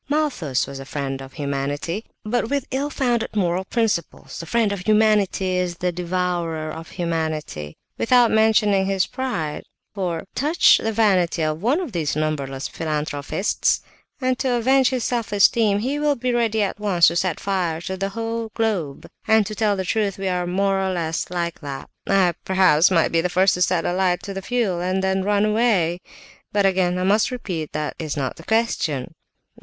"Malthus 0.09 0.65
was 0.65 0.79
a 0.79 0.85
friend 0.85 1.21
of 1.21 1.33
humanity, 1.33 2.05
but, 2.23 2.49
with 2.49 2.65
ill 2.71 2.89
founded 2.89 3.35
moral 3.35 3.63
principles, 3.65 4.39
the 4.39 4.47
friend 4.47 4.71
of 4.71 4.79
humanity 4.79 5.49
is 5.57 5.75
the 5.77 5.91
devourer 5.91 6.71
of 6.71 6.89
humanity, 6.89 7.77
without 7.99 8.31
mentioning 8.31 8.87
his 8.87 9.05
pride; 9.05 9.61
for, 9.93 10.23
touch 10.33 10.79
the 10.79 10.91
vanity 10.91 11.43
of 11.43 11.61
one 11.61 11.79
of 11.79 11.91
these 11.91 12.15
numberless 12.15 12.67
philanthropists, 12.67 13.81
and 14.19 14.39
to 14.39 14.51
avenge 14.53 14.89
his 14.89 15.03
self 15.03 15.31
esteem, 15.31 15.77
he 15.77 15.99
will 15.99 16.15
be 16.15 16.33
ready 16.33 16.63
at 16.63 16.79
once 16.79 17.09
to 17.09 17.15
set 17.15 17.39
fire 17.39 17.79
to 17.79 17.95
the 17.95 18.09
whole 18.09 18.49
globe; 18.55 19.05
and 19.27 19.45
to 19.45 19.53
tell 19.53 19.75
the 19.75 19.85
truth, 19.85 20.17
we 20.17 20.27
are 20.27 20.41
all 20.41 20.47
more 20.47 20.81
or 20.81 20.91
less 20.91 21.29
like 21.29 21.59
that. 21.59 21.87
I, 22.07 22.33
perhaps, 22.43 22.89
might 22.89 23.11
be 23.11 23.21
the 23.21 23.29
first 23.29 23.53
to 23.53 23.61
set 23.61 23.85
a 23.85 23.93
light 23.93 24.23
to 24.23 24.33
the 24.33 24.41
fuel, 24.41 24.81
and 24.81 25.03
then 25.03 25.21
run 25.21 25.45
away. 25.45 25.99
But, 26.51 26.65
again, 26.65 26.97
I 26.97 27.03
must 27.03 27.29
repeat, 27.29 27.71
that 27.73 27.93
is 27.99 28.17
not 28.17 28.37
the 28.37 28.43
question." 28.43 29.13